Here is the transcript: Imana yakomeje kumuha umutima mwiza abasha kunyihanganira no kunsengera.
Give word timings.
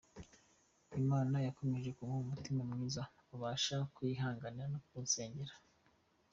Imana 1.01 1.35
yakomeje 1.47 1.89
kumuha 1.97 2.23
umutima 2.25 2.61
mwiza 2.69 3.01
abasha 3.33 3.77
kunyihanganira 3.93 4.65
no 4.73 4.79
kunsengera. 4.85 5.53